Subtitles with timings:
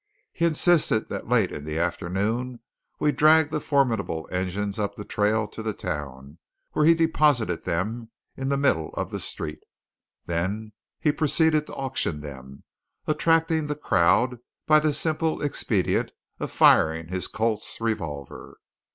[0.33, 2.59] He insisted that late in the afternoon
[2.99, 6.39] we drag the formidable engines up the trail to the town,
[6.71, 9.59] where he deposited them in the middle of the street.
[10.25, 10.69] There
[10.99, 12.63] he proceeded to auction them;
[13.05, 18.57] attracting the crowd by the simple expedient of firing his Colt's revolver.